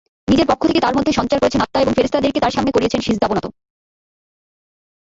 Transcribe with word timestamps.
নিজের 0.27 0.49
পক্ষ 0.51 0.61
থেকে 0.69 0.83
তার 0.85 0.95
মধ্যে 0.97 1.17
সঞ্চার 1.17 1.41
করেছেন 1.41 1.63
আত্মা 1.63 1.79
এবং 1.81 1.93
ফেরেশতাদেরকে 1.95 2.43
তার 2.43 2.55
সামনে 2.55 2.73
করিয়েছেন 2.73 3.01
সিজদাবনত। 3.03 3.45